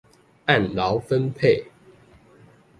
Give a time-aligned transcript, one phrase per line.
[0.45, 1.65] 按勞分配